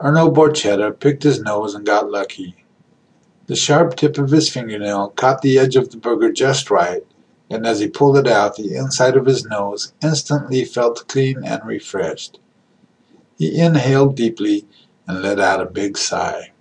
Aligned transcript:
Erno 0.00 0.32
Borchetta 0.32 0.92
picked 0.92 1.24
his 1.24 1.40
nose 1.40 1.74
and 1.74 1.84
got 1.84 2.10
lucky. 2.10 2.64
The 3.46 3.56
sharp 3.56 3.96
tip 3.96 4.16
of 4.16 4.30
his 4.30 4.48
fingernail 4.48 5.08
caught 5.10 5.42
the 5.42 5.58
edge 5.58 5.74
of 5.74 5.90
the 5.90 5.96
booger 5.96 6.32
just 6.32 6.70
right, 6.70 7.02
and 7.50 7.66
as 7.66 7.80
he 7.80 7.88
pulled 7.88 8.16
it 8.16 8.28
out, 8.28 8.54
the 8.54 8.76
inside 8.76 9.16
of 9.16 9.26
his 9.26 9.44
nose 9.44 9.92
instantly 10.00 10.64
felt 10.64 11.08
clean 11.08 11.42
and 11.44 11.64
refreshed. 11.64 12.38
He 13.38 13.58
inhaled 13.58 14.14
deeply 14.14 14.68
and 15.08 15.20
let 15.20 15.40
out 15.40 15.60
a 15.60 15.66
big 15.66 15.98
sigh. 15.98 16.52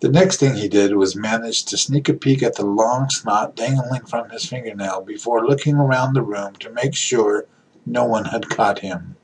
The 0.00 0.08
next 0.08 0.38
thing 0.38 0.54
he 0.54 0.68
did 0.68 0.94
was 0.96 1.14
manage 1.14 1.64
to 1.66 1.76
sneak 1.76 2.08
a 2.08 2.14
peek 2.14 2.42
at 2.42 2.54
the 2.54 2.64
long 2.64 3.10
snot 3.10 3.54
dangling 3.54 4.06
from 4.06 4.30
his 4.30 4.46
fingernail 4.46 5.02
before 5.02 5.46
looking 5.46 5.76
around 5.76 6.14
the 6.14 6.22
room 6.22 6.54
to 6.60 6.70
make 6.70 6.94
sure 6.94 7.46
no 7.84 8.04
one 8.04 8.26
had 8.26 8.48
caught 8.48 8.78
him. 8.78 9.16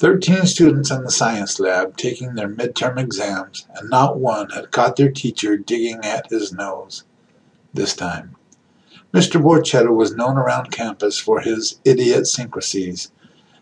Thirteen 0.00 0.44
students 0.46 0.90
in 0.90 1.04
the 1.04 1.10
science 1.10 1.60
lab 1.60 1.96
taking 1.96 2.34
their 2.34 2.48
midterm 2.48 2.98
exams, 2.98 3.66
and 3.76 3.88
not 3.88 4.18
one 4.18 4.50
had 4.50 4.72
caught 4.72 4.96
their 4.96 5.12
teacher 5.12 5.56
digging 5.56 6.04
at 6.04 6.30
his 6.30 6.52
nose. 6.52 7.04
This 7.72 7.94
time. 7.94 8.34
Mr. 9.12 9.40
Borchetta 9.40 9.94
was 9.94 10.16
known 10.16 10.36
around 10.36 10.72
campus 10.72 11.18
for 11.18 11.40
his 11.40 11.78
idiosyncrasies. 11.86 13.12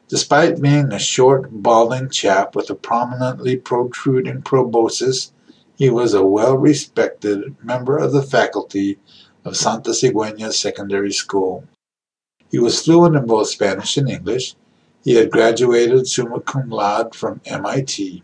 Despite 0.08 0.62
being 0.62 0.91
a 0.91 0.98
short, 0.98 1.50
balding 1.50 2.08
chap 2.08 2.56
with 2.56 2.70
a 2.70 2.74
prominently 2.74 3.56
protruding 3.56 4.41
proboscis, 4.41 5.33
he 5.77 5.91
was 5.91 6.14
a 6.14 6.24
well-respected 6.24 7.56
member 7.62 7.98
of 7.98 8.12
the 8.12 8.22
faculty 8.22 8.98
of 9.44 9.56
Santa 9.56 9.91
Cigüeña 9.91 10.50
Secondary 10.52 11.12
School. 11.12 11.64
He 12.50 12.58
was 12.58 12.83
fluent 12.83 13.16
in 13.16 13.27
both 13.27 13.48
Spanish 13.48 13.98
and 13.98 14.08
English, 14.08 14.55
he 15.02 15.15
had 15.15 15.30
graduated 15.30 16.06
summa 16.06 16.41
cum 16.41 16.70
laude 16.70 17.15
from 17.15 17.41
MIT. 17.45 18.23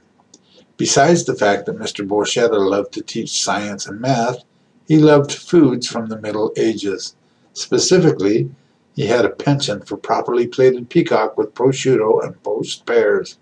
Besides 0.77 1.25
the 1.25 1.35
fact 1.35 1.67
that 1.67 1.79
Mr. 1.79 2.07
Borchetta 2.07 2.59
loved 2.59 2.93
to 2.93 3.03
teach 3.03 3.43
science 3.43 3.87
and 3.87 4.01
math, 4.01 4.45
he 4.87 4.97
loved 4.97 5.33
foods 5.33 5.89
from 5.89 6.07
the 6.07 6.21
Middle 6.21 6.53
Ages. 6.57 7.17
Specifically, 7.53 8.51
he 8.95 9.07
had 9.07 9.25
a 9.25 9.31
penchant 9.31 9.89
for 9.89 9.97
properly 9.97 10.47
plated 10.47 10.89
peacock 10.89 11.37
with 11.37 11.55
prosciutto 11.55 12.25
and 12.25 12.43
poached 12.43 12.87
pears. 12.87 13.39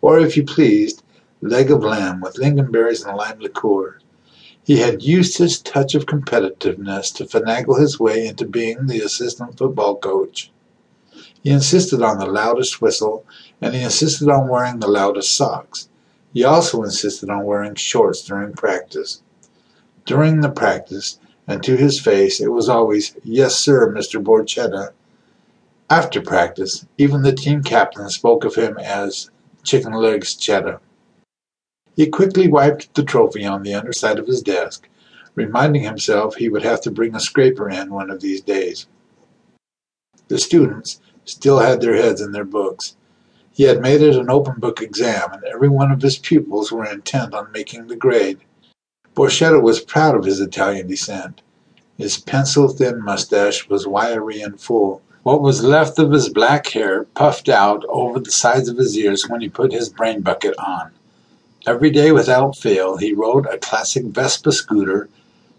Or, 0.00 0.18
if 0.18 0.36
you 0.36 0.44
pleased, 0.44 1.02
leg 1.40 1.70
of 1.70 1.84
lamb 1.84 2.20
with 2.20 2.36
lingonberries 2.36 3.06
and 3.06 3.16
lime 3.16 3.40
liqueur. 3.40 3.98
He 4.64 4.78
had 4.78 5.02
used 5.02 5.38
his 5.38 5.60
touch 5.60 5.94
of 5.94 6.06
competitiveness 6.06 7.14
to 7.14 7.24
finagle 7.24 7.80
his 7.80 8.00
way 8.00 8.26
into 8.26 8.46
being 8.46 8.86
the 8.86 9.00
assistant 9.00 9.56
football 9.56 9.96
coach. 9.96 10.50
He 11.42 11.50
insisted 11.50 12.02
on 12.02 12.18
the 12.18 12.26
loudest 12.26 12.82
whistle, 12.82 13.24
and 13.60 13.74
he 13.74 13.82
insisted 13.82 14.28
on 14.28 14.48
wearing 14.48 14.80
the 14.80 14.88
loudest 14.88 15.34
socks. 15.34 15.88
He 16.34 16.44
also 16.44 16.82
insisted 16.82 17.30
on 17.30 17.44
wearing 17.44 17.74
shorts 17.74 18.22
during 18.22 18.52
practice. 18.52 19.22
During 20.04 20.40
the 20.40 20.50
practice, 20.50 21.18
and 21.46 21.62
to 21.62 21.76
his 21.76 22.00
face, 22.00 22.40
it 22.40 22.52
was 22.52 22.68
always, 22.68 23.16
Yes, 23.24 23.56
sir, 23.58 23.92
Mr. 23.92 24.22
Borchetta. 24.22 24.92
After 25.88 26.20
practice, 26.20 26.84
even 26.98 27.22
the 27.22 27.32
team 27.32 27.62
captain 27.62 28.10
spoke 28.10 28.44
of 28.44 28.56
him 28.56 28.76
as 28.76 29.30
Chicken 29.62 29.92
Legs 29.92 30.34
Cheddar. 30.34 30.80
He 31.96 32.06
quickly 32.06 32.46
wiped 32.46 32.94
the 32.94 33.02
trophy 33.02 33.44
on 33.44 33.62
the 33.62 33.74
underside 33.74 34.18
of 34.18 34.26
his 34.26 34.42
desk, 34.42 34.88
reminding 35.34 35.82
himself 35.82 36.34
he 36.34 36.48
would 36.48 36.62
have 36.62 36.80
to 36.82 36.90
bring 36.90 37.14
a 37.14 37.20
scraper 37.20 37.70
in 37.70 37.90
one 37.90 38.10
of 38.10 38.20
these 38.20 38.40
days. 38.40 38.86
The 40.28 40.38
students, 40.38 41.00
still 41.28 41.58
had 41.58 41.80
their 41.80 41.96
heads 41.96 42.20
in 42.20 42.32
their 42.32 42.44
books. 42.44 42.96
He 43.52 43.64
had 43.64 43.80
made 43.80 44.02
it 44.02 44.16
an 44.16 44.30
open 44.30 44.60
book 44.60 44.80
exam, 44.80 45.32
and 45.32 45.44
every 45.44 45.68
one 45.68 45.90
of 45.90 46.02
his 46.02 46.16
pupils 46.18 46.70
were 46.70 46.84
intent 46.84 47.34
on 47.34 47.52
making 47.52 47.88
the 47.88 47.96
grade. 47.96 48.38
Borchetta 49.14 49.60
was 49.60 49.80
proud 49.80 50.14
of 50.14 50.24
his 50.24 50.40
Italian 50.40 50.86
descent. 50.86 51.42
His 51.96 52.18
pencil-thin 52.18 53.02
mustache 53.02 53.68
was 53.68 53.86
wiry 53.86 54.40
and 54.40 54.60
full. 54.60 55.02
What 55.24 55.42
was 55.42 55.64
left 55.64 55.98
of 55.98 56.12
his 56.12 56.28
black 56.28 56.68
hair 56.68 57.04
puffed 57.14 57.48
out 57.48 57.84
over 57.88 58.20
the 58.20 58.30
sides 58.30 58.68
of 58.68 58.76
his 58.76 58.96
ears 58.96 59.28
when 59.28 59.40
he 59.40 59.48
put 59.48 59.72
his 59.72 59.88
brain 59.88 60.20
bucket 60.20 60.56
on. 60.58 60.92
Every 61.66 61.90
day 61.90 62.12
without 62.12 62.56
fail 62.56 62.96
he 62.96 63.12
rode 63.12 63.46
a 63.46 63.58
classic 63.58 64.04
Vespa 64.04 64.52
scooter 64.52 65.08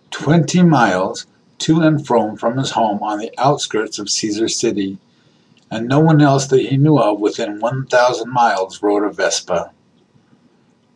twenty 0.09 0.63
miles 0.63 1.27
to 1.59 1.81
and 1.81 2.07
from 2.07 2.37
from 2.37 2.57
his 2.57 2.71
home 2.71 3.03
on 3.03 3.19
the 3.19 3.31
outskirts 3.37 3.99
of 3.99 4.09
Caesar 4.09 4.47
City 4.47 4.97
and 5.71 5.87
no 5.87 5.99
one 5.99 6.21
else 6.21 6.47
that 6.47 6.65
he 6.65 6.77
knew 6.77 6.97
of 6.97 7.19
within 7.19 7.59
one 7.59 7.85
thousand 7.85 8.31
miles 8.31 8.81
rode 8.81 9.03
a 9.03 9.11
Vespa. 9.11 9.71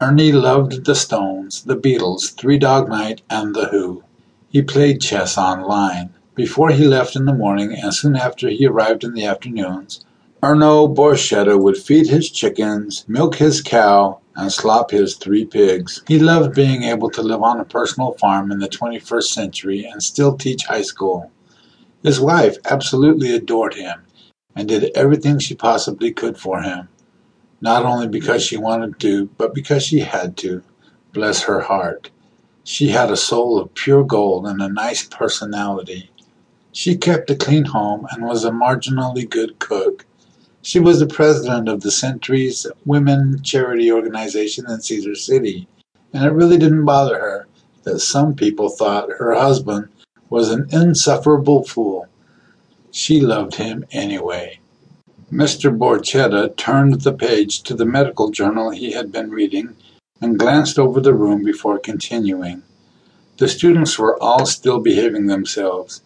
Ernie 0.01 0.31
loved 0.31 0.85
the 0.85 0.95
Stones, 0.95 1.63
the 1.63 1.77
Beatles, 1.77 2.33
Three 2.33 2.57
Dog 2.57 2.89
Night, 2.89 3.21
and 3.29 3.55
The 3.55 3.67
Who. 3.67 4.03
He 4.49 4.61
played 4.61 4.99
chess 4.99 5.37
online. 5.37 6.13
Before 6.35 6.71
he 6.71 6.87
left 6.87 7.15
in 7.15 7.25
the 7.25 7.33
morning 7.33 7.73
and 7.73 7.93
soon 7.93 8.15
after 8.15 8.49
he 8.49 8.65
arrived 8.65 9.03
in 9.03 9.13
the 9.13 9.25
afternoons, 9.25 10.03
Erno 10.41 10.93
Borchetta 10.93 11.57
would 11.57 11.77
feed 11.77 12.07
his 12.07 12.29
chickens, 12.29 13.05
milk 13.07 13.35
his 13.35 13.61
cow, 13.61 14.19
and 14.35 14.51
slop 14.51 14.91
his 14.91 15.15
three 15.15 15.45
pigs. 15.45 16.03
He 16.07 16.19
loved 16.19 16.55
being 16.55 16.83
able 16.83 17.09
to 17.11 17.21
live 17.21 17.41
on 17.43 17.59
a 17.59 17.65
personal 17.65 18.13
farm 18.13 18.51
in 18.51 18.59
the 18.59 18.67
21st 18.67 19.23
century 19.23 19.85
and 19.85 20.03
still 20.03 20.35
teach 20.35 20.65
high 20.65 20.81
school. 20.81 21.31
His 22.01 22.19
wife 22.19 22.57
absolutely 22.65 23.33
adored 23.33 23.75
him 23.75 24.03
and 24.55 24.67
did 24.67 24.91
everything 24.95 25.39
she 25.39 25.55
possibly 25.55 26.11
could 26.11 26.37
for 26.37 26.61
him, 26.61 26.87
not 27.61 27.85
only 27.85 28.07
because 28.07 28.43
she 28.43 28.57
wanted 28.57 28.99
to, 28.99 29.27
but 29.37 29.53
because 29.53 29.83
she 29.83 29.99
had 29.99 30.37
to. 30.37 30.63
Bless 31.13 31.43
her 31.43 31.61
heart. 31.61 32.09
She 32.63 32.87
had 32.87 33.11
a 33.11 33.17
soul 33.17 33.59
of 33.59 33.73
pure 33.75 34.03
gold 34.03 34.47
and 34.47 34.61
a 34.61 34.69
nice 34.69 35.03
personality. 35.05 36.09
She 36.71 36.95
kept 36.95 37.29
a 37.29 37.35
clean 37.35 37.65
home 37.65 38.07
and 38.11 38.25
was 38.25 38.45
a 38.45 38.51
marginally 38.51 39.29
good 39.29 39.59
cook. 39.59 40.05
She 40.63 40.79
was 40.79 40.99
the 40.99 41.07
president 41.07 41.69
of 41.69 41.81
the 41.81 41.91
Sentries 41.91 42.65
Women 42.85 43.43
Charity 43.43 43.91
Organization 43.91 44.65
in 44.69 44.81
Caesar 44.81 45.13
City, 45.13 45.67
and 46.13 46.25
it 46.25 46.31
really 46.31 46.57
didn't 46.57 46.85
bother 46.85 47.19
her 47.19 47.47
that 47.83 47.99
some 47.99 48.33
people 48.33 48.69
thought 48.69 49.11
her 49.19 49.35
husband 49.35 49.89
was 50.29 50.49
an 50.49 50.67
insufferable 50.71 51.63
fool. 51.63 51.92
She 52.95 53.19
loved 53.19 53.55
him 53.55 53.85
anyway. 53.91 54.59
Mr. 55.31 55.75
Borchetta 55.75 56.55
turned 56.55 57.01
the 57.01 57.11
page 57.11 57.63
to 57.63 57.73
the 57.73 57.87
medical 57.87 58.29
journal 58.29 58.69
he 58.69 58.91
had 58.91 59.11
been 59.11 59.31
reading 59.31 59.75
and 60.21 60.37
glanced 60.37 60.77
over 60.77 61.01
the 61.01 61.15
room 61.15 61.43
before 61.43 61.79
continuing. 61.79 62.61
The 63.37 63.47
students 63.47 63.97
were 63.97 64.21
all 64.21 64.45
still 64.45 64.79
behaving 64.79 65.25
themselves. 65.25 66.03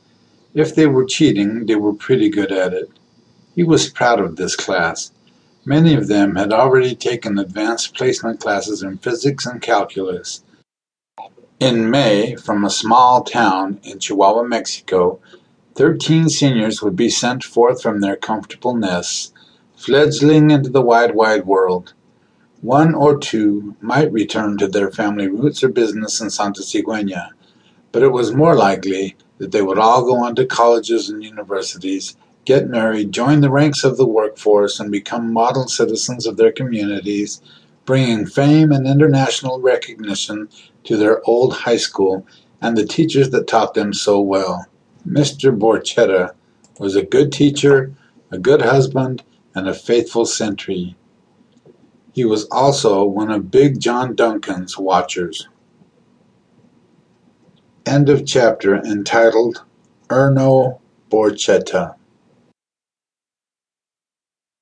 If 0.53 0.73
they 0.73 0.87
were 0.87 1.03
cheating, 1.03 1.65
they 1.65 1.75
were 1.75 1.93
pretty 1.93 2.29
good 2.29 2.53
at 2.53 2.73
it. 2.73 2.89
He 3.53 3.63
was 3.63 3.89
proud 3.89 4.21
of 4.21 4.37
this 4.37 4.55
class. 4.55 5.11
Many 5.65 5.93
of 5.93 6.07
them 6.07 6.37
had 6.37 6.53
already 6.53 6.95
taken 6.95 7.37
advanced 7.37 7.95
placement 7.95 8.39
classes 8.39 8.81
in 8.81 8.99
physics 8.99 9.45
and 9.45 9.61
calculus. 9.61 10.41
In 11.59 11.91
May, 11.91 12.35
from 12.35 12.63
a 12.63 12.69
small 12.69 13.25
town 13.25 13.81
in 13.83 13.99
Chihuahua, 13.99 14.43
Mexico, 14.43 15.19
Thirteen 15.77 16.27
seniors 16.27 16.81
would 16.81 16.95
be 16.95 17.07
sent 17.07 17.43
forth 17.43 17.83
from 17.83 18.01
their 18.01 18.15
comfortable 18.15 18.75
nests, 18.75 19.31
fledgling 19.75 20.49
into 20.49 20.71
the 20.71 20.81
wide, 20.81 21.13
wide 21.13 21.45
world. 21.45 21.93
One 22.61 22.95
or 22.95 23.15
two 23.15 23.75
might 23.79 24.11
return 24.11 24.57
to 24.57 24.67
their 24.67 24.89
family 24.89 25.27
roots 25.27 25.63
or 25.63 25.69
business 25.69 26.19
in 26.19 26.31
Santa 26.31 26.63
Cigüeña, 26.63 27.29
but 27.91 28.01
it 28.01 28.11
was 28.11 28.33
more 28.33 28.55
likely 28.55 29.17
that 29.37 29.51
they 29.51 29.61
would 29.61 29.77
all 29.77 30.03
go 30.03 30.15
on 30.15 30.33
to 30.37 30.47
colleges 30.47 31.11
and 31.11 31.23
universities, 31.23 32.15
get 32.43 32.67
married, 32.67 33.11
join 33.11 33.41
the 33.41 33.51
ranks 33.51 33.83
of 33.83 33.97
the 33.97 34.07
workforce, 34.07 34.79
and 34.79 34.91
become 34.91 35.31
model 35.31 35.67
citizens 35.67 36.25
of 36.25 36.37
their 36.37 36.51
communities, 36.51 37.39
bringing 37.85 38.25
fame 38.25 38.71
and 38.71 38.87
international 38.87 39.61
recognition 39.61 40.49
to 40.85 40.97
their 40.97 41.21
old 41.29 41.53
high 41.53 41.77
school 41.77 42.25
and 42.63 42.75
the 42.75 42.87
teachers 42.87 43.29
that 43.29 43.45
taught 43.45 43.75
them 43.75 43.93
so 43.93 44.19
well. 44.19 44.65
Mr. 45.07 45.57
Borchetta 45.57 46.33
was 46.79 46.95
a 46.95 47.01
good 47.01 47.31
teacher, 47.31 47.93
a 48.29 48.37
good 48.37 48.61
husband, 48.61 49.23
and 49.55 49.67
a 49.67 49.73
faithful 49.73 50.25
sentry. 50.25 50.97
He 52.13 52.25
was 52.25 52.45
also 52.51 53.05
one 53.05 53.31
of 53.31 53.49
Big 53.49 53.79
John 53.79 54.15
Duncan's 54.15 54.77
watchers. 54.77 55.47
End 57.85 58.09
of 58.09 58.25
chapter 58.25 58.75
entitled 58.75 59.63
Erno 60.09 60.79
Borchetta. 61.09 61.95